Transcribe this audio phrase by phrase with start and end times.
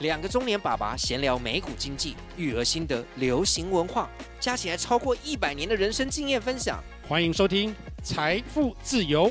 [0.00, 6.80] 两个中年爸爸闲聊美股经济、育儿心得、流行文化，加起来超过一百年的人生经验分享。
[7.08, 7.70] 欢迎收听
[8.04, 9.28] 《财富自由》。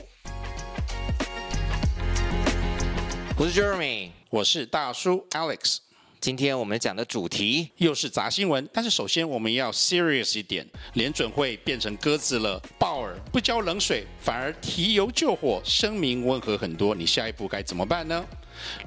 [3.37, 5.77] 我是 Jeremy，我是大叔 Alex。
[6.19, 10.67] 今天我们讲的主题又是杂新闻，但是首先我们要 serious 一点。
[10.95, 16.93] 联准会变成鸽子了，鲍尔不浇冷水，反而提油救火，声明温和很多。
[16.93, 18.25] 你下一步该怎么办呢？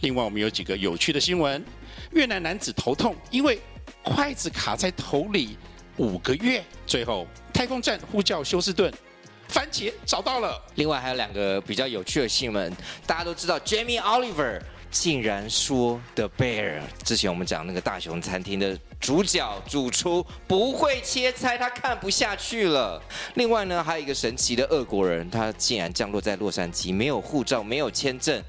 [0.01, 1.65] 另外，我们有几个有趣的新闻：
[2.13, 3.61] 越南男子头痛，因为
[4.03, 5.57] 筷子卡在头里
[5.97, 6.63] 五个月。
[6.87, 8.93] 最后，太空站呼叫休斯顿，
[9.49, 10.61] 番茄找到了。
[10.77, 12.73] 另外还有两个比较有趣的新闻，
[13.07, 23.01] 大家都知道，Jamie Oliver 竟然说 The Bear，之前我们讲那个大熊餐厅的主角主厨不会切菜，他看不下去了。
[23.35, 28.43] 另外呢，还有一个神奇的俄国人，他竟然降落在洛杉矶，没有护照，没有签证。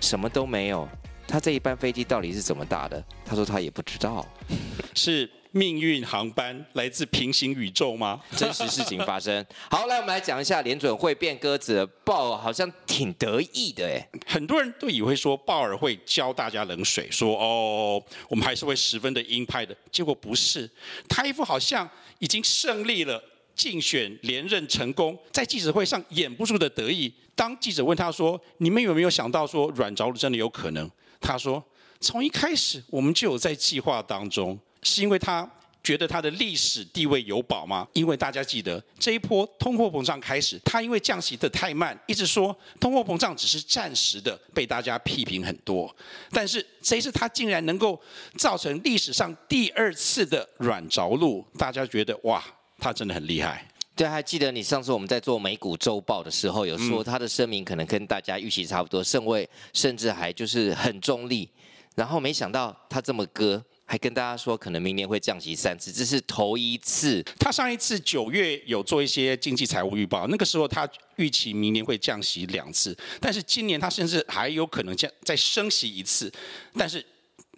[0.00, 0.88] 什么都没有，
[1.26, 3.02] 他这一班飞机到底是怎么打的？
[3.24, 4.26] 他说他也不知道，
[4.94, 8.20] 是命运航班来自平行宇宙吗？
[8.36, 9.44] 真实事情发生。
[9.70, 14.08] 好，来我们来讲一下联准会变鸽子了，鲍尔好像挺得意的哎。
[14.26, 19.74] 很多人都以为说鲍尔会浇大家冷水，说哦，我们还是会十分的鹰派的。
[19.90, 20.70] 结果不是，
[21.08, 21.88] 他一副好像
[22.18, 23.22] 已经胜利了。
[23.56, 27.12] 竞选连任成功，在记者会上掩不住的得意。
[27.34, 30.88] 当记者问他说：“你们有没有想到说软着陆真的有可能？”
[31.20, 31.62] 他说
[32.00, 35.50] ：“从一开始我们就有在计划当中，是因为他
[35.82, 37.86] 觉得他的历史地位有保吗？
[37.92, 45.94] 因为大家记得这一波通货膨胀开始，他因为降息的太慢，一直说通货膨胀只是暂时的，被大家批评很多。
[46.30, 48.00] 但是这一次他竟然能够
[48.36, 52.42] 造成历史上第二次的软着陆，大家觉得哇！”
[52.78, 53.66] 他真的很厉害。
[53.94, 61.48] 对，还记得你上次我们在做美股周报的时候，有说他的声明可能跟大家预期差不多，甚至甚至还就是很中立。
[61.94, 67.24] 然后没想到他这么割，还跟大家说可能明年会降息三次，这是头一次。
[67.38, 76.30] 他上一次九月有做一些经济财务预报，那个时候他预期明年会降息两次，但是今年他甚至还有可能降再升息一次，
[76.74, 77.02] 但是。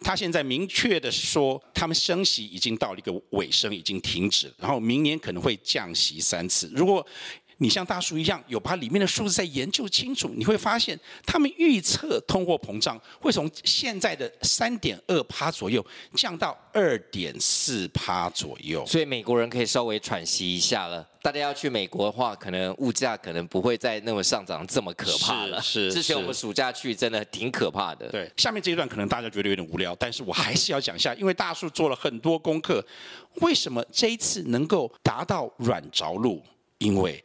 [0.01, 6.71] 他现在明确的说，他们升息已经到了一个尾声，已经停止，然后明年可能会降息三次。
[6.75, 7.05] 如果
[7.61, 18.87] 你像大叔一样有把里面的数字再研究清楚，你会发现他们预测通货膨胀会从现在的三点二趴左右降到二点四趴左右。
[18.87, 21.07] 所以美国人可以稍微喘息一下了。
[21.21, 25.61] 大家要去美国的话，可能物价可能不会再那么上涨这么可怕了。
[25.61, 28.09] 是，是之前我们暑假去真的挺可怕的。
[28.09, 32.83] 对，下面这一段可能大家觉得有点无聊，但是我还是要讲一下，因为大叔做了很多功课，
[33.41, 36.41] 为什么这一次能够达到软着陆？
[36.79, 37.23] 因为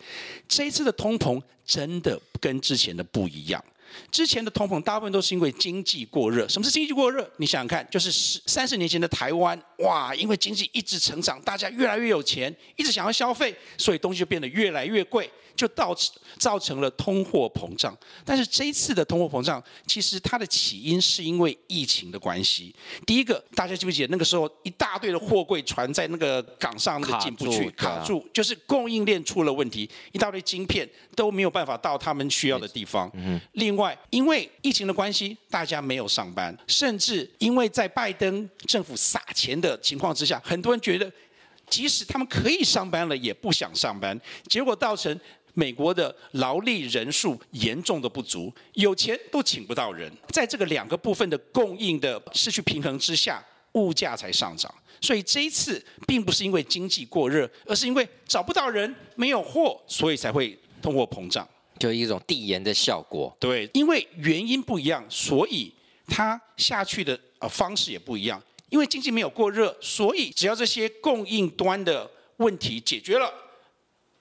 [0.47, 3.63] 这一次的通膨真的跟之前的不一样。
[4.09, 6.47] 之前的通膨大部分都是因为经济过热。
[6.47, 7.29] 什么是经济过热？
[7.37, 15.29] 你想想看，就是十三十年前的台湾，哇，因为经济一直成长，大家越来越有钱，一直想要消费，所以东西就变得越来越贵。
[15.55, 15.95] 就造
[16.39, 22.73] 造成了通货膨胀，但是这一次的通货膨胀，其实它的起因是因为疫情的关系。
[23.05, 33.09] 第一个，大家记不记得那个时候一大堆的货柜船在那个港上那个进不去，卡住，卡住，就是供应链出了问题，一大堆晶片都没有办法到他们需要的地方。
[33.13, 33.39] 嗯。
[33.53, 41.11] 另外，因为疫情的关系，大家没有上班，甚至因为在拜登政府撒钱的情况之下，很多人觉得，
[41.69, 45.17] 即使他们可以上班了，也不想上班，结果造成。
[45.53, 53.43] 美国的劳力人数严重的不足，有钱都请不到人，在这个两个部分的供应的失去平衡之下，
[53.73, 54.73] 物价才上涨。
[55.01, 61.47] 所以这一次并不是因为经济过热，而是因为找不到人，没有货，所以才会通货膨胀，
[61.77, 63.35] 就一种递延的效果。
[63.39, 65.73] 对，因为原因不一样，所以
[66.07, 68.41] 它下去的呃方式也不一样。
[68.69, 73.31] 因为经济没有过热，所以只要这些供应端的问题解决了。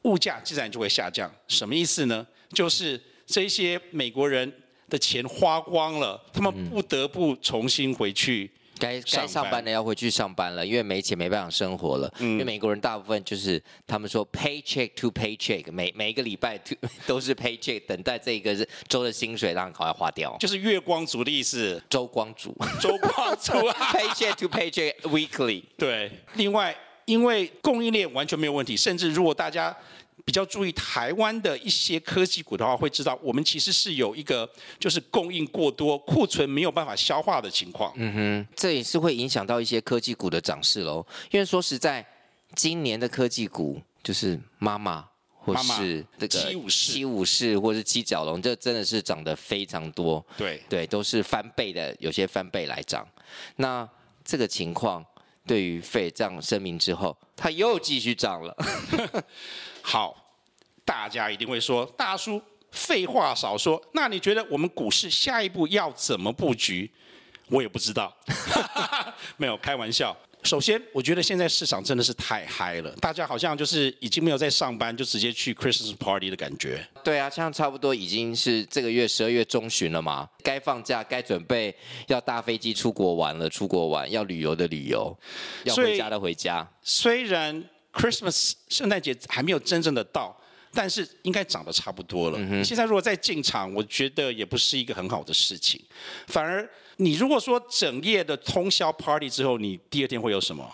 [0.02, 2.26] 物价自然就会下降，什么意思呢？
[2.52, 4.52] 就是这些美国人
[4.88, 12.12] 的钱花光了，他们不得不重新回去该该上班的要回去上班了，因为没钱没办法生活了。
[12.18, 16.60] 嗯、因为美国人大部分就是他们说 paycheck to paycheck，每每一个礼拜
[17.06, 18.54] 都是 paycheck，等待这个
[18.88, 21.80] 周的薪水让赶快花掉，就是月光族的意思。
[21.88, 25.62] 周光族，周光族啊， paycheck to paycheck weekly。
[25.78, 26.76] 对，另外。
[27.12, 29.76] 因为供应链完全没有问题，甚至如果大家
[30.24, 34.48] 比较注意台湾的一些科技股的话，会知道我们其实是有一个
[34.78, 37.92] 就是供应过多、库存没有办法消化的情况。
[37.96, 41.04] 嗯哼，这也是会影响到一些科技股的涨势喽。
[41.30, 42.02] 因为说实在，
[42.54, 50.24] 今年的科技股就是妈妈或是这个七武士、七武士，或是七角龙，这真的是涨得非常多。
[50.38, 53.06] 对对，都是翻倍的，有些翻倍来涨。
[53.56, 53.86] 那
[54.24, 55.04] 这个情况
[55.46, 58.56] 对于费这样声明之后，它又继续涨了。
[59.82, 60.16] 好，
[60.84, 62.40] 大家一定会说，大叔
[62.70, 63.82] 废话少说。
[63.92, 66.90] 那你觉得我们股市下一步要怎么布局？
[67.48, 68.14] 我也不知道，
[69.36, 70.16] 没有开玩笑。
[70.42, 76.84] 首先，我觉得现在市场真的是太嗨了，大家好像就是已经没有在上班，就直接去 Christmas party 的感觉。
[77.04, 81.74] 对啊，像差不多已经是这个月十二月中旬了嘛，该放假，该准备
[82.08, 85.16] 要搭飞机出国玩了，出国玩要旅游的旅游，
[85.64, 86.68] 要回家的回家。
[86.82, 87.62] 虽然
[87.92, 90.36] Christmas 圣诞节还没有真正的到，
[90.74, 92.38] 但是应该涨得差不多了。
[92.40, 95.80] 嗯、现在如果再进场，我觉得也不是一个很好的事情，
[96.26, 96.68] 反而。
[96.98, 100.70] 你如果说整夜的通宵 party 之后，你第二天会有什么？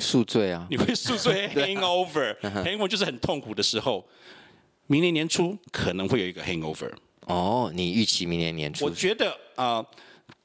[0.00, 0.64] 宿醉啊！
[0.70, 4.06] 你会宿醉 hangover，hangover 就是很痛苦的时候。
[4.86, 6.90] 明年年初可能会有一个 hangover。
[7.26, 8.84] 哦，你预期明年年初？
[8.84, 9.86] 我觉得啊、呃，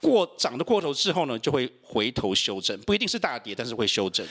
[0.01, 4.27] 过涨的过头之后呢，就会回头修正，不一定是大跌，但是会修正。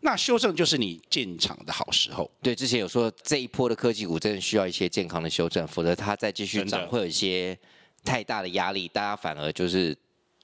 [0.00, 2.30] 那修正就是你进场的好时候。
[2.42, 7.58] 对，之前有说这一波的科技股真的需要一些健康的修正，否则它再继续涨会有一些。
[8.06, 9.94] 太大的压力，大家反而就是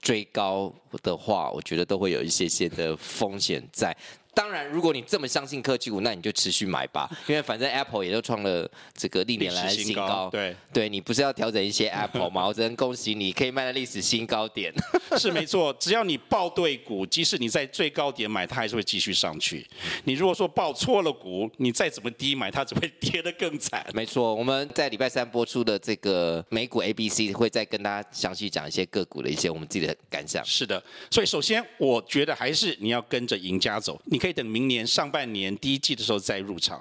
[0.00, 3.96] 追高的话，我觉得都会有一些些的风险在。
[4.34, 10.30] 当然，如果你这么相信科技股，那你就持续买吧， 因为反正 Apple 也都创了这个历年来的新高。
[10.30, 12.46] 对，对你不是要调整一些 Apple 吗？
[12.48, 14.72] 我只能恭喜你，可以卖到历史新高点。
[15.18, 19.66] 是没错，只要你报对股，即使你在最高点买，它还是会继续上去。
[20.04, 23.86] 你如果说报错了股，你再怎么低买，它只会跌得更惨。
[23.92, 30.42] 没错，我们在礼拜三播出的这个美股 ABC 会再跟大家详细讲一些个股的一些我们自己的感想。
[30.42, 34.21] 是的，所以首先我觉得还是你要跟着赢家走，你。
[34.22, 36.80] 可以等明年上半年第一季的时候再入场。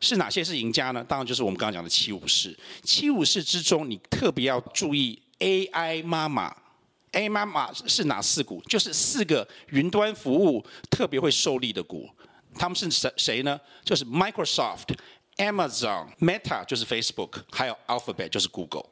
[0.00, 1.04] 是哪些是赢家呢？
[1.06, 2.58] 当然就是我们刚刚讲的七武士。
[2.82, 6.56] 七武士之中，你特别要注意 AI 妈妈。
[7.12, 8.62] AI 妈妈是哪四股？
[8.66, 12.08] 就是四个云端服务特别会受力的股。
[12.54, 13.60] 他们是谁谁呢？
[13.84, 14.96] 就是 Microsoft。
[15.40, 18.84] Amazon、Meta 就是 Facebook，还有 Alphabet 就是 Google。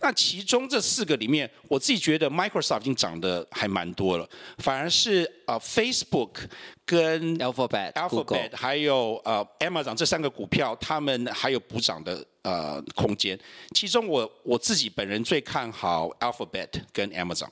[0.00, 4.28] 那其中这四个里面，我自己觉得 Microsoft 已经涨得还蛮多了，
[4.58, 6.46] 反而是呃 Facebook
[6.84, 13.36] 跟 Alphabet、Alphabet 还有呃 Amazon 这三个股票，他们还有补涨的呃空间。
[13.74, 17.50] 其中我我自己本人最看好 Alphabet 跟 Amazon。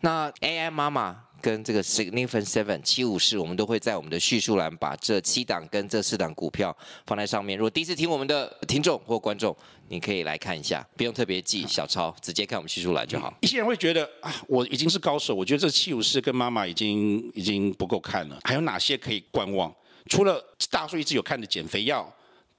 [0.00, 1.24] 那 AI 妈妈。
[1.42, 6.74] 跟这个 Significant Seven 七武士，我们都会在我们的叙述栏把这七档跟这四档股票
[7.04, 7.58] 放在上面。
[7.58, 9.54] 如果第一次听我们的听众或观众，
[9.88, 13.34] 你可以来看一下，不用特别记小抄，直接看我们叙述栏就好。
[13.40, 19.74] 一些人会觉得啊，我已经是高手，我觉得这七武士跟妈妈已经已经不够看了，还有哪些可以观望？
[20.08, 20.40] 除了
[20.70, 22.10] 大叔一直有看的减肥药。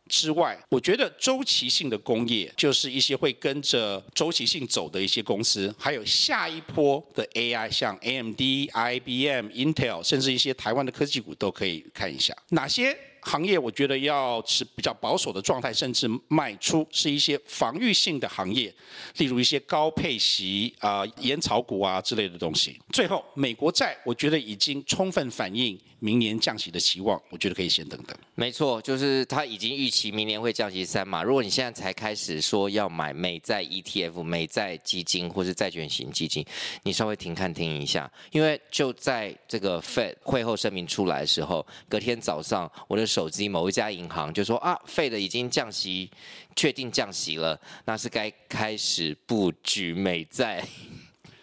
[0.10, 8.40] 之外，我觉得周期性的工业就是一些会跟着周期性走的一些公司，还有下一波的 AI，像 AMD、
[8.72, 12.36] IBM、Intel，甚至一些台湾的科技股都可以看一下。
[12.50, 18.74] 哪些行业我觉得要持比较保守的状态，甚至卖出，是一些防御性的行业，
[19.18, 22.78] 例如一些高配息啊、烟草股啊之类的东西。
[22.92, 25.80] 最后，美国债我觉得已经充分反映。
[26.04, 28.14] 明年降息的期望，我觉得可以先等等。
[28.36, 31.24] 没错，就是他已经预期明年会降息三码。
[31.24, 36.46] 如果你现在才开始说要买美债 ETF、美债基金或是债券型基金，
[36.84, 46.12] 你稍微停看听一下，因为就在这个 Fed 会后声明出来的时候，隔天早上我的手机某一家银行就说啊，Fed 已经降息，
[46.54, 50.68] 确定降息了，那是该开始布局美债。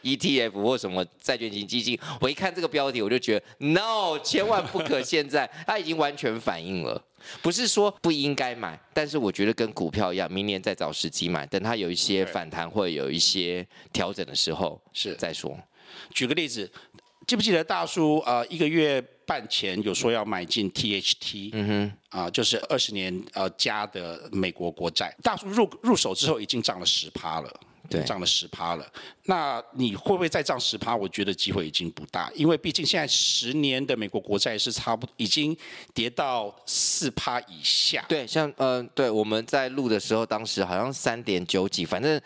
[0.03, 5.03] ETF 或什么债券型基金，我一看这个标题，我就觉得 No，千万不可！
[5.03, 7.03] 现在 它已经完全反映了，
[7.43, 15.59] 不是说不应该买，但是我觉得跟股票一样，明年再找时机买，等它有一些反弹或有一些调整的时候是再说。
[16.15, 16.71] 举个例子，
[17.27, 27.61] 记不记得大叔呃一个月半前有说要买进 THT，嗯哼，啊、呃、就是二十年呃加的美国国债，大叔入入手之后已经涨了十趴了。
[27.91, 28.87] 对，涨了十趴了，
[29.25, 30.95] 那你会不会再涨十趴？
[30.95, 35.57] 我觉得机会已经不大，因为毕竟现在十年的美国国债是差不多已经
[35.93, 38.05] 跌到四趴以下。
[38.09, 42.21] 对，像嗯、呃，对，我们在录的时候，当时好像三点九几，反正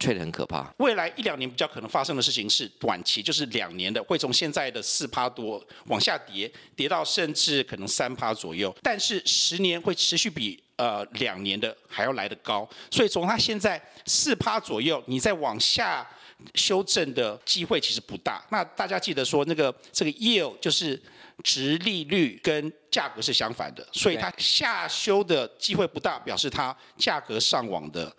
[0.00, 0.72] 吹得很可怕。
[0.78, 10.63] 未来一两年比较可能发生的事情是短期，就是两年的会从现在的四趴多往下跌，跌到甚至可能三趴左右，但是十年会持续比。
[10.76, 16.06] 呃，两年的还要来得高，所以从它现在四趴左右，你再往下
[16.54, 18.44] 修正的机会其实不大。
[18.50, 21.00] 那大家记得说，那个这个 yield 就是
[21.42, 28.14] 值利率跟价格是相反的，所以它下修的机会不大，表示它价格上网的。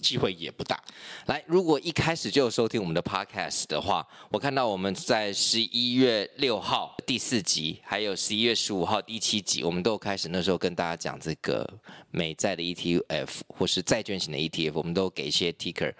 [0.00, 0.82] 机会也不大。
[1.26, 11.68] 来，如果一开始就有收听我们的 podcast 的话，我看到我们在十一月六号第四集，还有十一月十五号第七集，我们都有开始那时候跟大家讲这个
[12.10, 15.92] 美债的 ETF 或是债券型的 ETF，我们都给一些 ticker。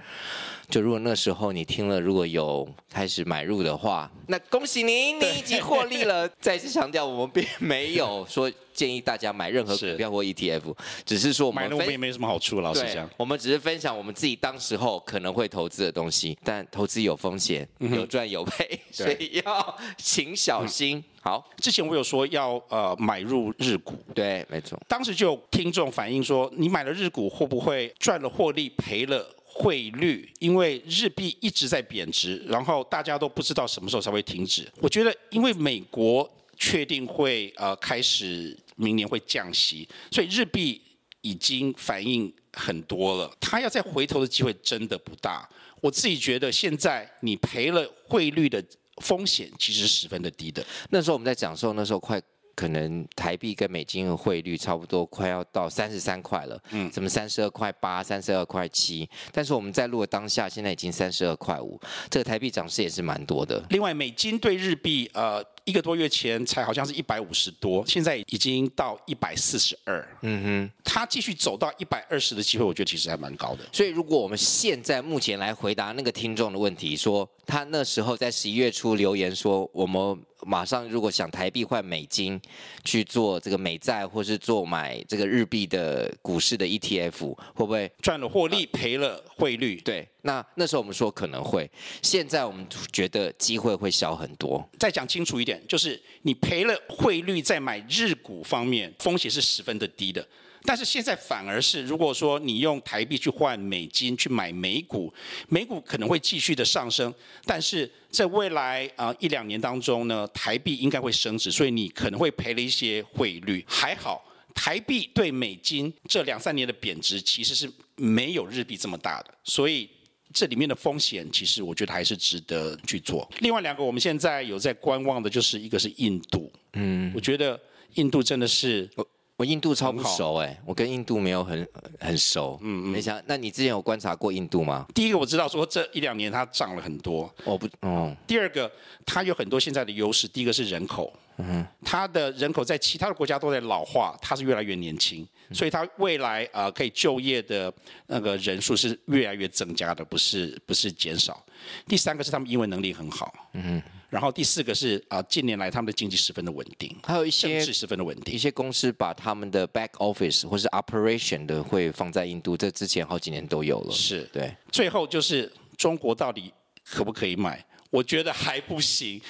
[0.69, 6.29] 就如果那时候你听了，如果有开始买入的话，那恭喜您，你已经获利了。
[6.41, 8.50] 再次强调，我们并没有说。
[8.75, 10.75] 建议大家买任何股票或 ETF，
[11.07, 12.61] 只是说我们买那我们也没什么好处。
[12.61, 21.02] 老实讲，我们只是分享我们自己当时候可能会投资的东西，但投资有风险，有赚有赔， 所以要请小心。
[21.23, 24.78] 好，之前我有说要呃买入日股，对，没错。
[24.87, 30.31] 当时就有听众反映说，你买了日股会不会赚了获利，赔了汇率？
[30.40, 34.71] 因为日币一直在贬值，然后大家都不知道什么时候才会停止。
[34.83, 36.31] 我觉得，因为美国
[36.64, 38.56] 确定会呃开始。
[38.76, 40.83] 明年会降息，所以日币
[41.21, 43.33] 已经反应很多了。
[43.40, 45.49] 它要再回头的机会真的不大。
[45.80, 48.61] 我自己觉得，现在你赔了汇率的
[49.00, 50.61] 风险其实十分的低的。
[50.90, 52.21] 那时候我们在讲的时候，那时候快。
[52.56, 56.56] 可能台币跟美金的汇率差不多，快要到三十三块了。
[56.71, 59.11] 嗯，怎么三十二块八、三十二块七？
[59.33, 61.76] 但是我们在录的当下，现在已经三十二块五。
[62.09, 63.61] 这个台币涨势也是蛮多的。
[63.71, 70.06] 另外，美金对日币，呃，一个多月前才好像是一百五十多，现在已经到一百四十二。
[70.23, 73.64] 嗯哼，它继续走到一百二十的机会，我觉得其实还蛮高的。
[73.73, 80.18] 所以，如果我们现在目前来回答那个听众的问题，说他那时候在十一月初留言说，我们。
[80.47, 82.38] 马上，如果想台币换美金
[82.85, 89.80] 去做这个美债，或是做买这个日币的股市的 ETF，会不会赚了获利，赔了汇率？
[89.80, 91.71] 对，那那时候我们说可能会，
[92.02, 94.66] 现在我们觉得机会会小很多。
[94.78, 100.26] 再讲清楚一点，就是你赔了汇率，在买日股方面风险是十分的低的。
[100.66, 105.12] 但是现在反而是，如果说你用台币去换美金去买美股，
[105.50, 107.12] 美股可能会继续的上升，
[107.45, 113.62] 但是在未来啊一两年当中呢，台币应该会升值，所以你可能会赔了一些汇率。
[113.69, 119.87] 还好，台币对美金这两三年的贬值其实是没有日币这么大的，所以
[120.35, 123.26] 这里面的风险其实我觉得还是值得去做。
[123.38, 127.59] 另外两个我们现在有在观望的，就是一个是印度，嗯，我觉得
[127.95, 128.91] 印度真的是。
[129.37, 132.57] 我印度超不熟哎，我跟印度没有很很熟。
[132.62, 134.87] 嗯嗯，没想，那你之前有观察过印度吗？
[134.95, 137.29] 第一个我知道说这一两年它涨了很多。
[137.43, 138.17] 我不，哦。
[138.29, 138.71] 第二个，
[139.05, 140.29] 它有很多现在的优势。
[140.29, 147.73] 第一个是人口，嗯哼，它的人口在其他的国家都在老化，它是越来越年轻，所以它未来呃可以就业的
[148.07, 151.45] 那个人数是越来越增加的，不是不是减少。
[151.87, 153.33] 第三个是他们英文能力很好。
[153.53, 153.83] 嗯。
[154.11, 158.33] 然后第四个是啊，近年来他们的经济十分的稳定，还有一些政治十分的稳定。
[158.33, 163.91] 一些公司把他们的 back office 或是 operation 的会放在印度，这之前好几年都有了。
[163.91, 164.55] 是对。
[164.71, 166.53] 最后就是中国到底
[166.85, 167.64] 可不可以买？
[167.91, 169.21] 我觉得还不行。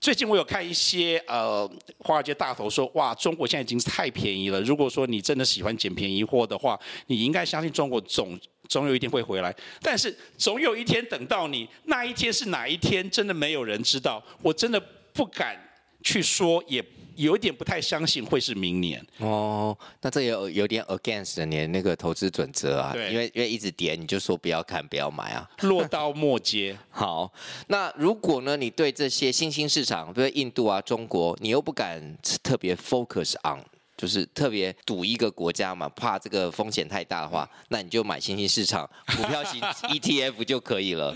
[0.00, 4.60] 最近我有看一些呃华尔街大头说，哇，中国现在已经是太便宜了。
[4.60, 8.38] 如果说你真的喜欢捡便宜货的话，你应该相信中国总。
[8.68, 14.22] 总有一天会回来，但是总有一天等到你，那一天是哪一天，真的没有人知道。
[14.42, 14.78] 我真的
[15.14, 15.56] 不敢
[16.02, 16.84] 去说，也
[17.18, 19.04] 有一点不太相信会是明年。
[19.18, 26.78] 哦，那这有有点 against 你的那个投资准则啊，因为因为一直跌，你就说不要看，不要买啊，落到末节。
[26.88, 27.32] 好，
[27.66, 33.62] 那如果呢，你对这些新兴市场，比如印度啊、中国，你又不敢特别 focus on。
[33.96, 39.60] 就是特别赌一个国家嘛，怕这个风险太大的话， 那你就买新兴市场股票型
[39.90, 41.12] ETF 就可以了。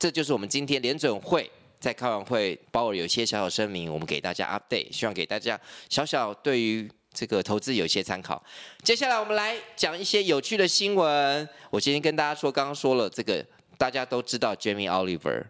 [0.00, 1.48] 这就是我们今天联准会
[1.80, 5.58] 在开完会，鲍尔有一些小小声明，我们给大家 update，希望给大家
[5.88, 8.42] 小小对于这个投资有一些参考。
[8.82, 11.48] 接下来我们来讲一些有趣的新闻。
[11.70, 13.44] 我今天跟大家说，刚刚说了这个，
[13.76, 15.44] 大家都知道 Jamie Oliver。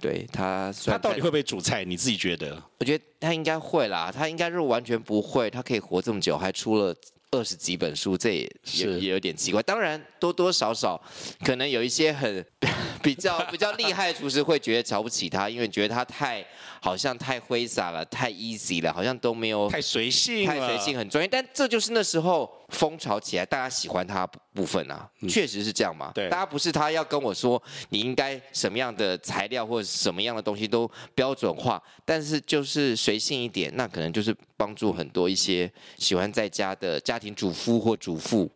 [0.00, 1.84] 对他，他到底会不会煮菜？
[1.84, 2.60] 你自己觉得？
[2.78, 4.10] 我觉得他应该会啦。
[4.12, 6.92] 他应该是完全不会，他可以活这么久，还出了
[7.32, 9.62] 二十几本书，这也也也有点奇怪。
[9.62, 11.00] 当然，多多少少
[11.42, 12.44] 可能有一些很
[13.02, 16.46] 比较比较厉害的厨师会觉得瞧不起他，因为觉得他太
[16.80, 21.28] 好像太挥洒了，太 easy 了，好像都没有太随性，太随性很专业。
[21.28, 22.61] 但这就是那时候。
[22.72, 26.10] 风潮起来，大家喜欢他部分啊，确实是这样嘛。
[26.14, 38.50] 对，大家不是他要跟我说，你应该什么样的材料或者什么样的东西都标准化，但是就是随性一点，那可能就是帮助很多一些喜欢在家的家庭主夫或主妇，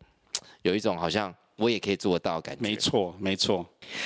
[0.62, 2.62] 有一种好像我也可以做得到，感觉。
[2.62, 3.64] 没错，没错。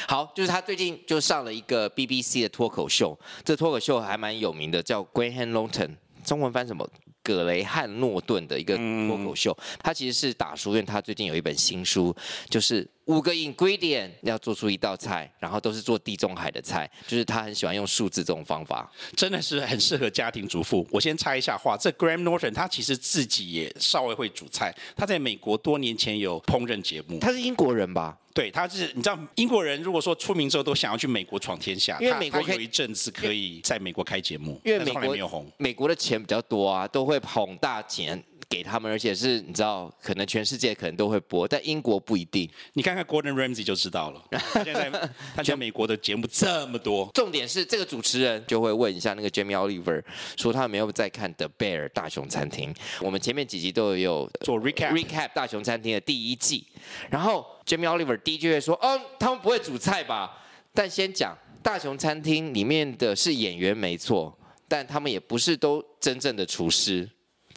[0.08, 6.88] 好，就是他最近就上了一个 BBC 的脱口秀，这脱口秀还蛮有名的，叫 Graham Norton，中文翻什么？
[7.22, 12.14] 葛雷汉诺顿的一个脱口秀，他其实是打书因为，他最近有一本新书，
[12.48, 20.86] 就是五个 ingredient 要做出一道菜，然后都是做地中海的菜，就是他很喜欢用数字这种方法，真的是很适合家庭主妇。
[20.92, 28.16] 我先插一下话，这 Graham Norton 他其实自己也稍微会煮菜，他在美国多年前有烹饪节目，他是英国人吧？
[28.32, 42.50] 对，他是你知道，英国人如果说出名之后都想要去美国闯天下，因为美国有一阵子可以在美国开节目，因为美国没有红，美国的钱比较多啊，都会捧大钱给他们，而且是你知道，可能全世界可能都会播，但英国不一定。
[42.74, 44.90] 你看看 Gordon Ramsay 就知道了，他 现在
[45.34, 50.02] 他在美国的节目这么多，重点是这个主持人就会问一下那个 Jamie Oliver，
[50.36, 52.74] 说他有没有在看 The Bear 大熊餐厅？
[53.00, 56.66] 我们前面几集都有做 recap recap 大熊餐厅的第一季，
[57.08, 57.46] 然后。
[57.66, 60.36] Jamie Oliver 第一句会说：“哦，他们不会煮菜吧？”
[60.74, 67.08] 但先讲大熊餐厅里面的是演员没错，但他们也不是都真正的厨师，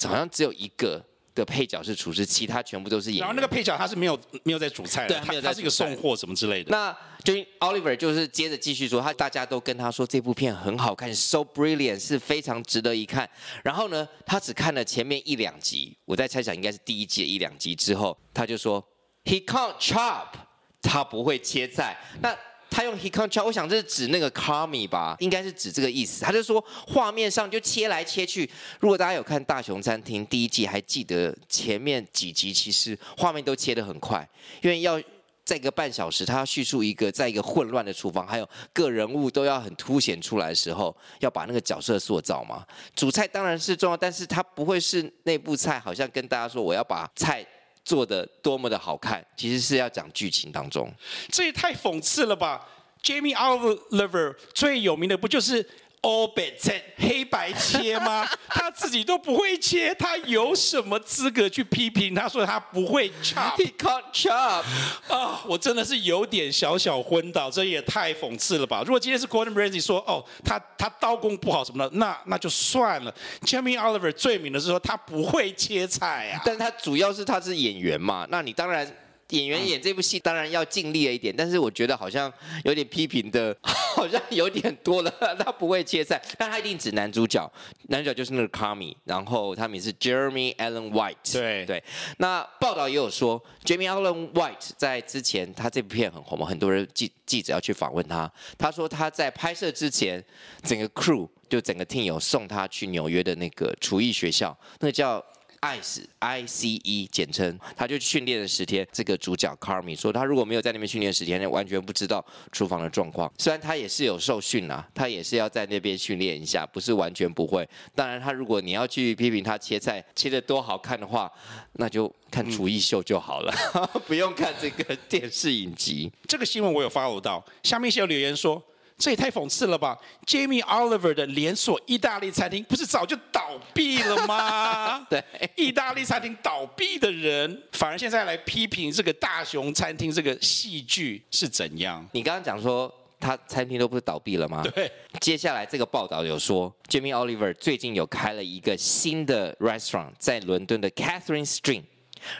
[0.03, 1.03] 好像只有一个
[1.35, 3.21] 的配角是厨师，其他全部都是演员。
[3.21, 6.71] 然后那个配角他是没有没有在煮菜的，对，没有在他是一个送货什么之类的。
[6.71, 13.29] 那 Jamie Oliver 就是接着继续说，他大家都跟他说这部片很好看，so brilliant，是非常值得一看。
[13.63, 18.83] 然后呢，他只看了前面一两集，我在猜想应该是第一季的一两集之后，他就说。
[19.25, 20.33] He can't chop，
[20.81, 21.97] 他不会切菜。
[22.21, 22.37] 那
[22.73, 26.25] 他用 He can't chop，我想这是指那个 Carmy 吧，应该是指这个意思。
[26.25, 28.49] 他就说画面上就切来切去。
[28.79, 34.27] 如果大家有看《大熊餐厅》第一季，还记得前面几集其实画面都切得很快，
[34.63, 34.99] 因为要
[35.45, 42.65] 在一个半小时，他要叙述一个在一个混乱的厨房，还有各人物都要很凸显出来的时候，要把那个角色塑造嘛。
[42.95, 47.45] 主菜当然是重要，但是他不会是那部菜，好像跟大家说我要把菜。
[47.83, 50.91] 做的多么的好看，其实是要讲剧情当中，
[51.29, 52.67] 这也太讽刺了吧
[53.03, 55.67] ？Jamie Oliver 最有名的不就是
[56.03, 58.27] ？All bad 黑白切吗？
[58.47, 62.13] 他自己都不会切，他有什么资格去批评？
[62.13, 64.63] 他说他不会 chop，He can't chop
[65.07, 65.41] 啊！
[65.47, 68.83] 我真的是有点小小昏倒，这也太讽刺了吧？
[68.85, 73.13] 如果今天是 Gordon Ramsay 说哦，他他刀工不好什么的，那那就算了。
[73.41, 78.85] Jamie Oliver 最名的是说他不会切菜啊，但他主要是他是演员嘛，那你当然。
[79.33, 82.31] 演员演这部戏当然要尽力了一点，但是我觉得好像
[82.63, 85.11] 有点批评的， 好像有点多了。
[85.39, 87.51] 他不会切菜，但他一定指男主角，
[87.87, 91.33] 男主角就是那个 Carmy，然后他名是 Jeremy Allen White。
[91.33, 91.83] 对对。
[92.17, 100.23] 那报道也有说，Jeremy Allen White 在之前他这部片很红嘛，很多人记记者要去访问他，他说他在拍摄之前，
[100.61, 105.23] 整个 crew 就整个 team 有送他去纽约的那个厨艺学校，那个叫。
[105.63, 108.85] ICE I C E 简称，他就训练了十天。
[108.91, 113.31] 这个主角 Carmy 说，他如果没有在那边训练十天，完全不知道厨房的状况。
[113.37, 117.67] 虽然他也是有受训啦，他也是要在那边训练一下，不是完全不会。
[117.95, 121.31] 当然，他如果你要去批评他切菜切得多好看的话，
[121.73, 126.11] 那就看厨艺秀就好了，嗯、 不用看这个电视影集。
[126.27, 128.61] 这个新闻我有 follow 到，下面是有留言说。
[129.03, 135.05] 这也太讽刺了吧！Jamie Oliver 的连锁意大利餐厅不是早就倒闭了吗？
[135.11, 135.21] 对，
[135.57, 142.07] 意大利餐厅倒闭的人，反而现在来批评这个大熊餐厅这个戏剧是怎样？
[142.13, 142.89] 你刚刚讲说
[143.19, 144.63] 他餐厅都不是倒闭了吗？
[144.73, 144.89] 对。
[145.19, 151.83] 接下来这个报道有说，Jamie Oliver 最近有开了一个新的 restaurant 在伦敦的 Catherine Street。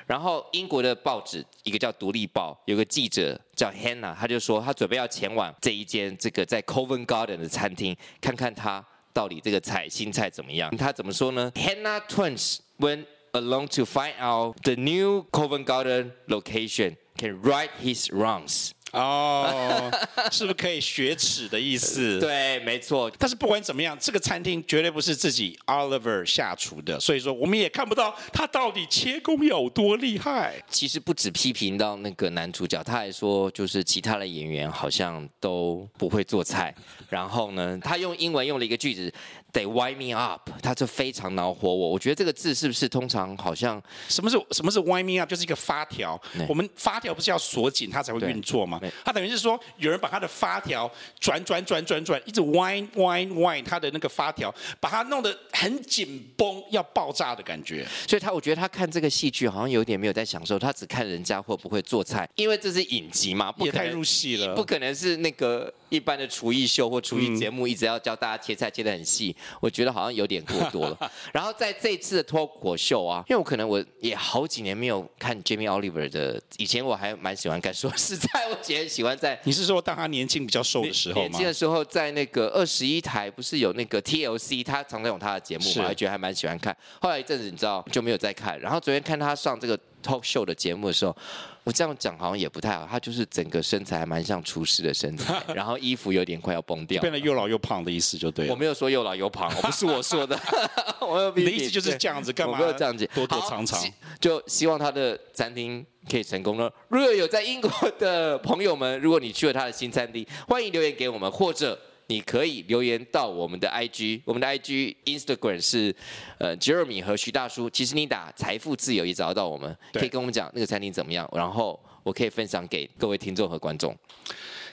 [0.06, 10.76] 然后英国的报纸一个叫《独立报》，有个记者叫 Hannah，他就说他准备要前往这一间这个在 Covent Garden 的餐厅，看看他到底这个菜新菜怎么样。
[10.78, 18.72] 他怎么说呢？Hannah twins went along to find out the new Covent Garden location can right his wrongs.
[18.94, 19.92] 哦，
[20.32, 22.20] 是不是可以雪耻的意思？
[22.22, 23.12] 对，没错。
[23.18, 30.64] 但是不管怎么样，这个餐厅绝对不是自己 Oliver 下厨的，所以说我们也看不到他到底切工有多厉害。
[30.70, 36.74] 其实不止批评到那个男主角，他还说就是其他的演员好像都不会做菜。
[37.10, 39.14] 然后呢，他用英文用了一个句子。
[39.54, 41.90] 得 wind me up，他就非常恼火我。
[41.92, 45.30] 我觉得这个字是不是通常好像什么是什么是 wind me up？
[45.30, 46.20] 就是一个发条。
[46.50, 48.82] 我们发条不是要锁紧它才会运作吗？
[49.06, 57.86] 它等于是说有人把它的发条转转转转转，一直 wind wind wind 它的那个发条，把它弄得很紧绷，要爆炸的感觉。
[58.08, 65.72] 所以他我觉得他看这个戏剧好像有点没有在享受，他只看人家会不会做菜，因为这是影集嘛，不可能也太入戏了，不可能是那个。
[65.96, 71.12] 一般的厨艺秀或厨艺节目，一直要教大家切菜切得很细，我觉得好像有点过多了。
[71.32, 79.40] 然后在这一次的脱口秀啊，因为我可能我也好几年没有看 Jamie Oliver 的，以前我还蛮喜欢看，说实在，我姐很喜欢在。
[79.44, 81.28] 你是说当他年轻比较瘦的时候吗？
[81.28, 86.76] 年轻的时候在那个二十一台不是有那个 TLC，他常常有他的节目嘛，还觉得还蛮喜欢看。
[87.00, 89.80] 后来一阵子你知道就没有再看，然后昨天看他上这个。
[90.04, 91.16] Talk show 的节目的时候，
[91.64, 92.86] 我这样讲好像也不太好。
[92.86, 98.52] 他就是整个身材还蛮像厨师的身材， 然后衣服有点快要崩掉，变得又老又胖的意思就对了。
[98.52, 100.38] 我没有说又老又胖，我不是 我说的。
[101.00, 102.54] 我你的意思就是这样子干嘛？
[102.54, 103.82] 我没有这样子，躲躲藏藏。
[104.20, 106.72] 就希望他的餐厅可以成功了。
[106.90, 111.80] 如果有在英国的朋友们，如果你去了他的新餐厅，欢迎留言给我们，或者。
[112.08, 115.96] 你可以留言到我们的 IG，我们的 IG Instagram 是
[116.38, 117.70] 呃 Jeremy 和徐大叔。
[117.70, 123.98] 其实你打财富自由也找得到我们，可以跟我们讲那个餐厅怎么样，然后我可以分享给各位听众和观众。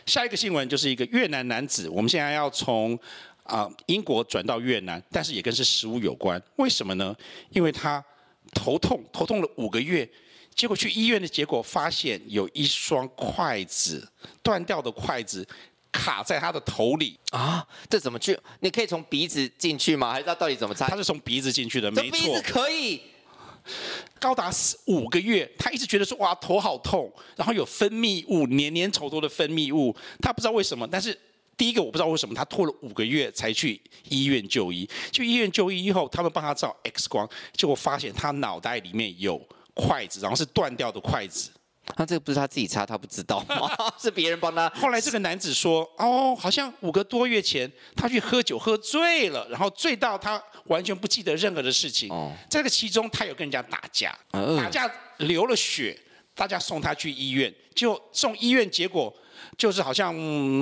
[0.07, 2.97] 下一个新闻就是一个越南男子，我们现在要从
[3.45, 6.43] 啊、呃、英国转到越南，但是也跟是食物有关。
[6.57, 7.15] 为什么呢？
[7.51, 8.05] 因为他
[8.53, 10.09] 头痛，头痛了五个月，
[10.55, 14.07] 结果去医院的结果发现有一双筷子
[14.43, 15.47] 断掉的筷子。
[15.93, 17.67] 卡在他的头里啊！
[17.89, 18.39] 这怎么去？
[18.61, 20.13] 你可以从鼻子进去吗？
[20.13, 20.87] 还是他到底怎么插？
[20.89, 22.19] 他是从鼻子进去的，没错。
[22.19, 23.01] 鼻子可以。
[24.19, 24.51] 高达
[24.87, 30.89] 五个月，他一直觉得说哇头好痛，然后有分泌物黏黏稠稠的分泌物，他不知道为什么。
[30.89, 31.17] 但是
[31.57, 34.89] 第一个我不知道为什么他拖了五个月才去医院就医。
[35.13, 39.41] 去医院就医以后，他们帮他照 X 光，结果发现他脑袋里面有
[39.75, 41.51] 筷子，然后是断掉的筷子。
[41.97, 43.71] 那这个不是他自己插，他不知道吗？
[43.99, 44.69] 是别人帮他。
[44.71, 52.11] 后来这个男子说：“哦，好像五个多月前他去喝酒喝醉了，然后醉到他完全不记得任何的事情。
[52.11, 55.99] 哦，在这个其中，他有跟人家打架，打架流了血，
[56.35, 59.15] 大家送他去医院，就送医院，结果
[59.59, 60.15] 就是好像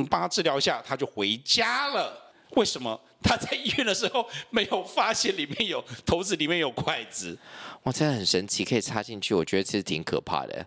[0.07, 2.33] 帮他治疗一下，他就回家了。
[2.53, 2.99] 为什么？
[3.21, 7.37] 他在医院的时候没有发现里面有头子里面有筷子。”
[7.85, 10.67] 哇，真的很神奇，可以插进去，我觉得其实挺可怕的。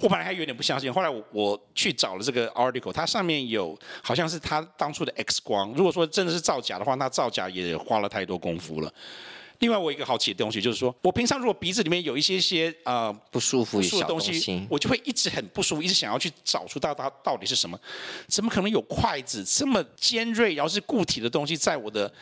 [0.00, 8.92] 我本来还有点不相信，后来我我去找了这个 article，它上面有好像是他当初的 X 光，如果说真的是造假的话，那造假也花了太多功夫了。
[9.60, 17.78] 另外，我一个好奇的东西就是说，我平常如果鼻子里面有一些些呃不舒服、不舒服的东西，我就会一直很不舒服，一直想要去找出到它到底是什么。
[18.28, 22.12] 怎么可能有筷子这么尖锐，然后是固体的东西在我的？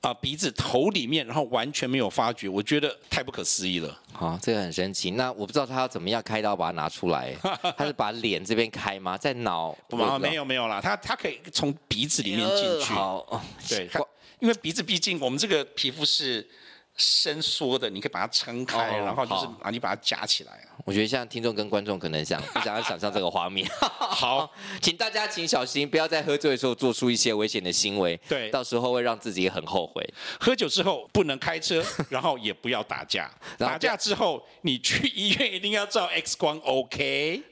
[0.00, 3.98] 啊、呃，鼻子头里面，然后完全没有发觉，我觉得太不可思议了。
[4.12, 5.12] 好、哦，这个很神奇。
[5.12, 7.34] 那我不知道他要怎么样开刀把它拿出来，
[7.76, 9.16] 他是把脸这边开吗？
[9.18, 9.76] 在脑？
[9.88, 10.18] 不吗？
[10.18, 12.92] 没有没有啦，他他可以从鼻子里面进去。
[12.92, 13.88] 呃、好，对，
[14.40, 16.48] 因为鼻子毕竟我们这个皮肤是。
[16.96, 20.66] 伸缩的，你可以把它撑开，哦、然后就是啊，你把它夹起来。
[20.84, 23.68] 我觉得像听众跟观众可能想不想要想象这个画面。
[23.98, 28.18] 好， 请大家请小心，不要在喝醉的时候做出一些危险的行为。
[28.28, 30.02] 对，到时候会让自己很后悔。
[30.38, 33.30] 喝酒之后不能开车，然后也不要打架。
[33.58, 37.42] 打架之后你去医院一定要照 X 光，OK？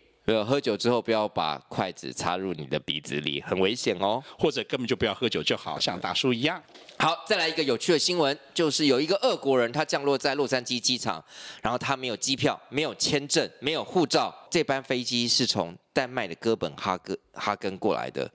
[0.45, 4.23] 喝酒之后不要把筷子插入你的鼻子里，很危险哦。
[4.38, 6.62] 或者根本就不要喝酒就好，像大叔一样。
[6.99, 11.25] 好，再来一个有趣的新闻，就是有一个俄国人，他降落在洛杉矶机场，
[11.62, 18.31] 然后他没有机票、没有签证、没有护照，这班飞机是从丹麦的哥本哈根哈根过来的，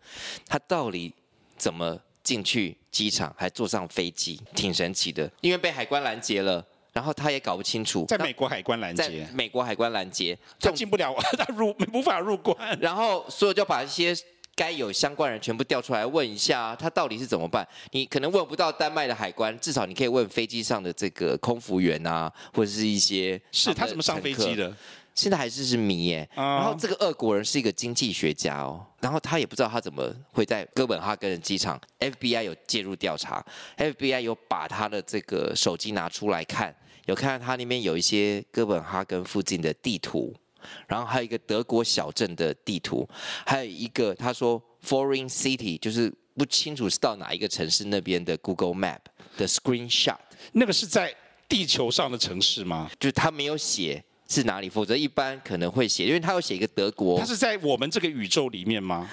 [0.47, 1.13] 他到底
[1.57, 6.65] 怎么进去机场，还坐上飞机，挺神奇的，因为被海关拦截了。
[6.93, 12.55] 然后他也搞不清楚，在美国海关拦截，在美国海关拦截，他进不了， 他入无法入关。
[12.79, 14.15] 然后所以就把一些
[14.55, 17.67] 该有相关人全部调出来问一下，他到底是怎么办？
[17.89, 24.71] 你可能问不到丹麦的海关，至少你可以问飞机上的这个空服员啊，或者是一些是他怎么上飞机的？
[25.15, 26.27] 现在还是是迷耶。
[26.35, 33.43] 然后这个俄国人是一个经济学家哦，然后他也不知道他怎么会在哥本哈根的机场，FBI 有介入调查
[33.77, 36.75] ，FBI 有把他的这个手机拿出来看。
[37.05, 40.33] 有看到它里面有一些哥本哈根附近的地图，
[40.87, 43.07] 然后还有一个德国小镇的地图，
[43.45, 48.99] 还有一个他说 foreign city 就是不清楚是到哪一个城市那边的 Google Map
[49.35, 50.17] 的 screenshot。
[50.53, 51.13] 那个是在
[51.49, 52.89] 地球上的城市吗？
[52.99, 57.19] 就是他没有写是哪里，否则一般可能会写，因为他有写一个德国。
[57.19, 59.09] 他是在我们这个宇宙里面吗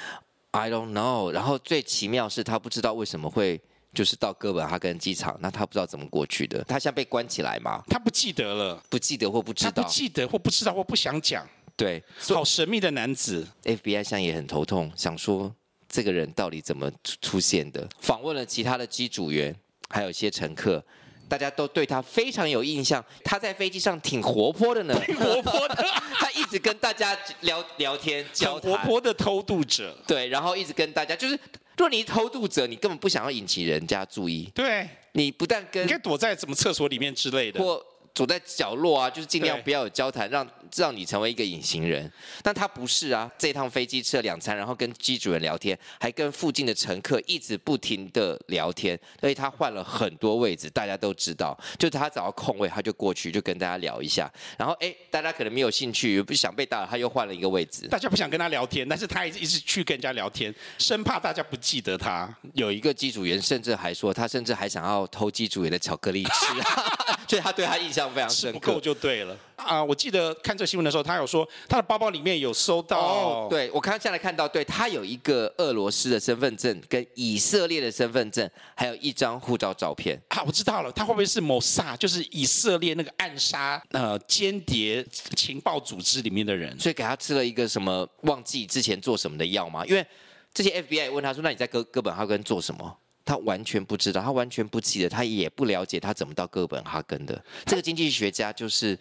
[0.52, 1.32] ？I don't know。
[1.32, 3.60] 然后最奇妙是他不知道为什么会。
[3.92, 6.62] 就是到哥本哈根机场，那他不知道怎么过去的。
[6.64, 7.82] 他现在被关起来吗？
[7.88, 9.70] 他不记得了，不记得或不知道。
[9.70, 11.46] 他不记得或不知道或不想讲。
[11.76, 13.46] 对，好神秘的男子。
[13.64, 15.52] FBI 现在也很头痛，想说
[15.88, 16.90] 这个人到底怎么
[17.22, 17.88] 出现的？
[18.00, 19.54] 访问了其他的机组员，
[19.88, 20.84] 还有一些乘客，
[21.26, 23.02] 大家都对他非常有印象。
[23.24, 25.74] 他在飞机上挺活泼的呢，挺活泼的，
[26.20, 29.96] 他一直跟大家聊聊天，交活泼的偷渡者。
[30.06, 31.38] 对，然后一直跟大家，就是
[31.80, 34.44] 如果你偷渡者，你根本不想要引起人家注意。
[34.54, 37.82] 对，你不但跟应该躲在什么厕所里面之类的，或
[38.14, 40.46] 躲在角落啊，就是尽量不要有交谈，让。
[40.76, 42.08] 让你成为一个隐形人，
[42.44, 43.28] 但他不是啊！
[43.36, 51.58] 这趟飞机吃了两餐，然后跟机主人聊天，还跟附近的乘客一直不停的聊天，所以他换了很多位置，大家都知道。
[51.76, 54.32] 就是他找到空位，他就过去就跟大家聊一下。
[54.56, 57.88] 然后哎，大家可能没有兴趣，不想被打扰，他又换了一个位置。
[57.88, 62.32] 大家不想跟他聊天，但是他一直一直去跟人家聊天，生怕大家不记得他。
[62.54, 66.46] 有一个机组员甚至还说，他甚至还想要偷机组员的巧克力吃，
[67.26, 68.58] 所以他对他印象非常深刻。
[68.60, 69.36] 不够就对了。
[69.56, 72.98] 啊，我记得看这新闻的时候，他有说他的包包里面有收到。
[72.98, 80.18] 哦，对，我刚刚现在看到，对，他有一个俄罗斯的身份证，跟以色列的身份证，还有一张护照照片。
[80.28, 85.04] 啊，我知道了，他会不会是谋杀，就是以色列那个暗杀呃间谍
[85.36, 86.78] 情报组织里面的人？
[86.78, 89.84] 所以给他吃了一个什么忘记之前做什么的药吗？
[89.84, 90.06] 因为
[90.54, 92.96] 这些 FBI 问他说：“那你在哥哥本哈根做什么？”
[93.30, 97.40] 他完全不知道，他完全不记得，他也不了解他怎么到哥本哈根的。
[97.64, 98.98] 这个经济学家就是。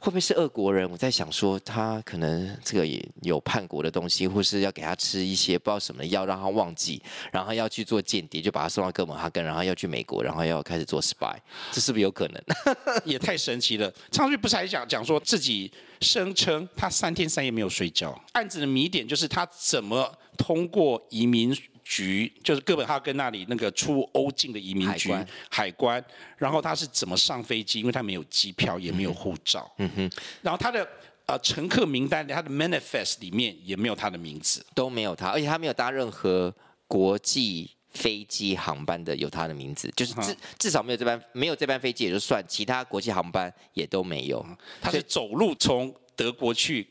[0.00, 0.86] 会不会是俄国人？
[0.90, 7.00] 我在想说，他可能这个也有叛国的东西，或是要给他吃一些不知道什么药，让他忘记，
[7.32, 11.34] 然后要去做间谍，就把他送到哥本哈根，然后要去美国，然后要开始做 spy，
[11.72, 12.44] 这是不是有可能？
[13.06, 13.90] 也太神奇了！
[14.10, 15.72] 昌旭不是还讲讲说自己
[16.02, 21.56] 声称他三天三夜没有睡觉，案子的谜点就是他怎么通过移民。
[21.84, 26.04] 局就是哥本哈根那里那个出欧境的移民局海关，海关，
[26.38, 27.80] 然后他是怎么上飞机？
[27.80, 29.70] 因为他没有机票，也没有护照。
[29.78, 30.10] 嗯哼，
[30.42, 30.88] 然后他的
[31.26, 36.52] 呃乘客名单，他的 manifest 里面也没有他的名字，都没有他，而且他没有搭任何
[36.88, 44.44] 国际飞机航班的有他的名字，就是至至少没有这班没有这班飞机也就算，其他国际航班也都没有。
[44.80, 46.88] 他是走路从德国去。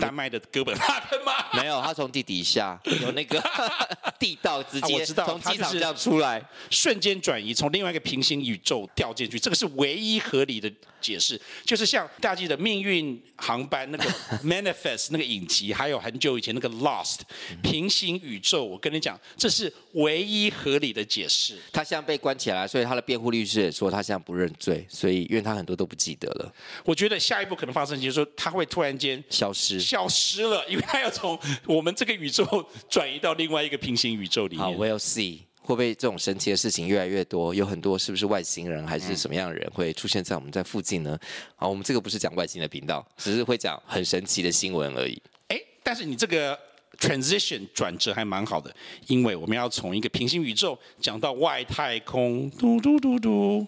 [0.00, 1.32] 丹麦的哥本哈根吗？
[1.52, 3.42] 没有，他从地底下有那个
[4.18, 11.40] 地道，直接从机场这样出来，瞬间转移，从另外一个平行宇宙掉进去，这个是唯一合理的解释。
[11.64, 14.04] 就是像大家记得命运航班那个
[14.42, 17.20] Manifest 那个影集，还有很久以前那个 Lost
[17.62, 21.56] 平行宇宙，我跟你讲，这是唯一合理的解释。
[21.72, 26.52] 他现在被关起来，所以他的辩护律师也说他现在不认罪，所以因为他很多都不记得了。
[26.84, 29.83] 我觉得下一步可能发生，就是说他会突然间消失。
[29.84, 32.44] 消失了，因为他要从我们这个宇宙
[32.88, 34.64] 转移到另外一个平行宇宙里面。
[34.64, 37.54] 好，We'll see，会不会这种神奇的事情越来越多？
[37.54, 41.18] 有很多是不是外星人还是什么样的人会出现在我们在附近呢？
[41.56, 45.20] 好，我们这个不是讲外星的频道，只是会讲很神奇的新闻而已。
[45.48, 46.58] 哎，但是你这个
[46.98, 48.74] transition 转折还蛮好的，
[49.06, 53.66] 因为我们要从一个平行宇宙讲到外太空，嘟嘟嘟嘟，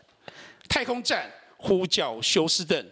[0.68, 2.86] 太空站呼叫休斯顿。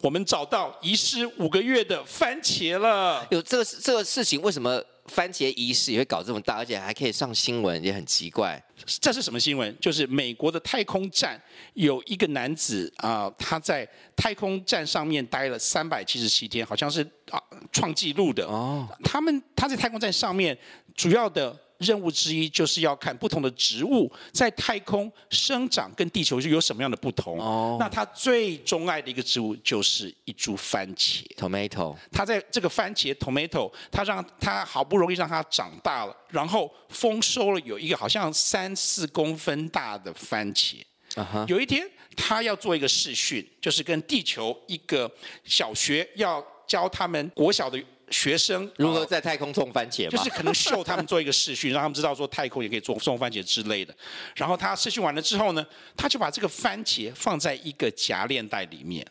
[0.00, 3.26] 我们找到遗失五个月的番茄了。
[3.30, 8.62] 有这个这个事情，为什么番茄遗失也会搞这么大，而且还可以上新闻，也很奇怪。
[9.00, 9.76] 这是什么新闻？
[9.78, 11.40] 就是美国的太空站
[11.74, 13.86] 有一个男子啊、呃，他在
[14.16, 17.38] 太空站上面待了三百七十七天，好像是啊
[17.70, 18.46] 创纪录的。
[18.46, 20.56] 哦，他们他在太空站上面
[20.94, 21.54] 主要的。
[21.80, 27.40] 任务之一就是要看不同的植物在太空生长跟地球是有什么样的不同。
[27.40, 31.96] 哦，那他最钟爱的一个植物就是一株番茄，tomato。
[32.12, 40.76] 他在这个番茄 tomato，他让他好不容易让它长大了，然后丰收了，有一个好像三四公分大的番茄。
[41.14, 41.48] Uh huh.
[41.48, 45.10] 有一天他要做一个视讯，就是跟地球一个
[45.44, 47.82] 小学要教他们国小的。
[48.10, 50.08] 学生如何在太空种番茄？
[50.08, 53.94] 就是可能秀他们做一个试训， 让他们知道说太空也可以种种番茄之类的。
[54.34, 55.64] 然后他试训完了之后呢，
[55.96, 59.06] 他就把这个番茄放在一个夹链袋里面。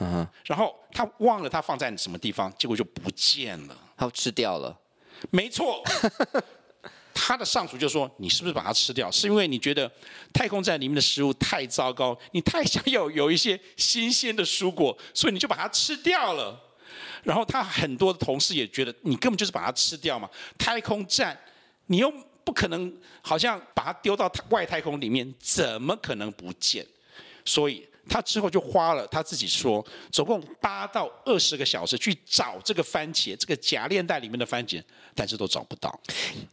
[0.00, 0.26] 嗯。
[0.44, 3.76] 然后他忘了他放在什么地方，结果就不见了。
[3.96, 4.78] 他吃掉了。
[5.30, 5.82] 没错。
[7.14, 9.10] 他的上属就说：“你是不是把它吃掉？
[9.10, 9.88] 是因为你觉得
[10.32, 16.58] 太空站里面的食物太糟糕，你太想要有一些新鲜的蔬果，所以你就把它吃掉了。”
[17.22, 20.28] 然后他很多的同事也觉得，你根本就是把它吃掉嘛。
[20.58, 21.38] 太空站，
[21.86, 22.12] 你又
[22.44, 26.86] 不可能好像把它丢到外太空里面，怎么可能不见？
[27.44, 34.82] 所以他之后就花了他自己说，总共八到二十个小时去找这个番茄，这个夹链袋里面的番茄。
[35.14, 36.00] 但是都找不到。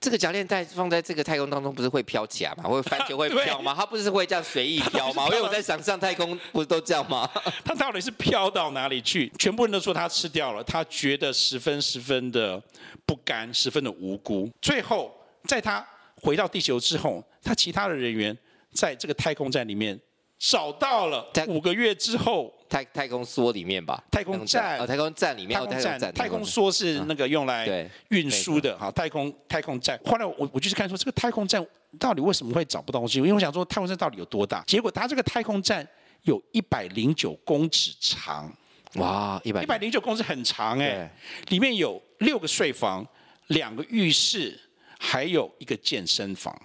[0.01, 2.65] 这个夹链袋放在这个太空当中，不是会飘起来吗？
[2.65, 3.71] 会番茄会飘吗？
[3.73, 5.27] 对它不是会这样随意飘吗？
[5.31, 7.25] 因为我在想象太空不是都这样吗？
[7.63, 9.31] 它到底是飘到哪里去？
[9.39, 12.61] 全部人都说他吃掉了，他觉得十分十分的
[13.05, 14.51] 不甘，十分的无辜。
[14.61, 15.09] 最后，
[15.45, 18.37] 在他回到地球之后，他其他的人员
[18.73, 19.97] 在这个太空站里面
[20.39, 29.99] 找到了，五个月之后，太太空梭里面吧，太空站，哦，太空站里面，太空站，太空梭是那个用来运输的，哈，太空太空站。
[30.05, 31.63] 后来我我就是看说，这个太空站
[31.99, 33.17] 到底为什么会找不到东西？
[33.17, 34.63] 因为我想说，太空站到底有多大？
[34.65, 35.85] 结果它这个太空站
[36.23, 38.49] 有一百零九公尺长，
[38.95, 41.11] 哇，一百一百零九公尺很长哎，
[41.49, 43.05] 里面有六个睡房，
[43.47, 44.57] 两个浴室，
[44.97, 46.57] 还有一个健身房。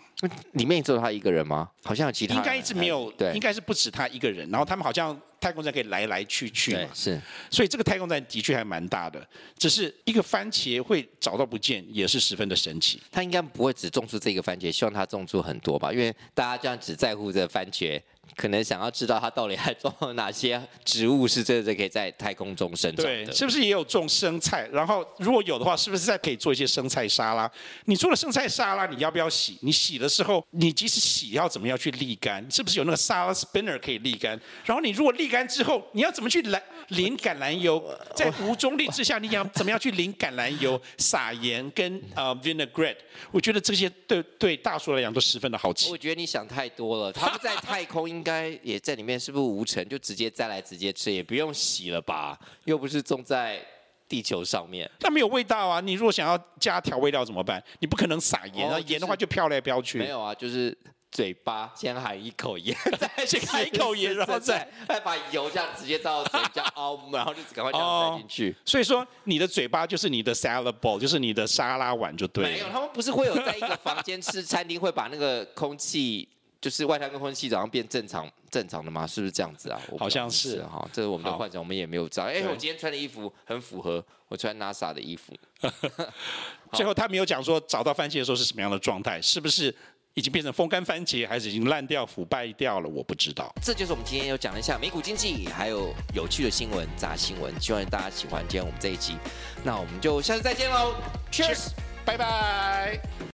[0.52, 1.68] 里面只有他一个人吗？
[1.82, 4.48] 好像有其他，应该一直没有，对，应该是不止他一个人。
[4.50, 7.20] 然后他们好像太空站可以来来去去嘛，是。
[7.50, 13.02] 所以这个太空站的确还蛮大的，只是一个番茄会找到不见，也是十分的神奇。
[13.10, 15.92] 他应该不会只种出这个番茄，希望他种出很多吧？
[15.92, 18.00] 因为大家这样只在乎这个番茄。
[18.36, 23.24] 可能想要知道它到底还种哪些植物是真的可以在太空中生长的？
[23.24, 24.68] 对，是不是也有种生菜？
[24.72, 27.50] 然后如果有的话，是不是再可以做一些生菜沙拉？
[27.84, 29.58] 你做了生菜沙拉，你要不要洗？
[29.62, 32.44] 你洗的时候，你即使洗要怎么样去沥干？
[32.50, 34.38] 是不是有那个沙拉 spinner 可以沥干？
[34.64, 37.82] 然后你如果沥干之后，你要怎么去来淋橄榄油？
[38.14, 40.80] 在无重力之下，你想怎么样去淋橄榄油？
[40.98, 42.96] 撒盐跟呃 vinaigrette？
[43.30, 45.90] 我觉得这些对对大叔来讲都十分的好奇。
[45.90, 52.38] 我觉得你想太多了， 他们在太空应该也在里面，是不是无尘就直接摘来直接吃，也不用洗了吧？
[52.64, 53.60] 又不是种在
[54.08, 55.80] 地球上面，那没有味道啊！
[55.80, 57.62] 你如果想要加调味料怎么办？
[57.80, 59.98] 你不可能撒盐啊，盐的话就飘来飘去。
[59.98, 60.76] 没有啊，就是
[61.14, 68.56] 嘴巴先含一口盐， 再先含一口盐，然后再再把油这样直接倒嘴角凹，然后就赶快这样塞进去。
[68.64, 72.50] 所以说，你的嘴巴就是你的 salad bowl，就是你的沙拉碗就对了。
[72.50, 76.28] 没有，他们不是会有在一个房间吃餐厅，会把那个空气。
[76.60, 79.06] 就是外太空空气早上变正常正常的吗？
[79.06, 79.78] 是不是这样子啊？
[79.98, 82.24] 好像是哈，这是我们的幻想，我们也没有知道。
[82.24, 85.34] 哎，我今天穿的衣服很符合，我穿 NASA 的衣服。
[86.72, 89.74] 最后他没有讲说找到番茄的时候是什么样的状态，是不是
[90.14, 92.88] 已经变成风干番茄，还是已经烂掉腐败掉了？
[92.88, 93.52] 我不知道。
[93.62, 99.16] 这就是我们今天要讲了一下美股经济，还有有趣的新闻、杂新闻，希望大家喜欢今天我们这一集。
[99.64, 100.94] 那我们就下次再见喽
[101.32, 101.70] ，Cheers，
[102.04, 103.32] 拜拜。